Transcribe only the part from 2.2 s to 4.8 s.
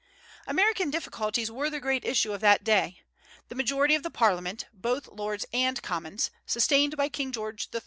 of that day. The majority of the Parliament,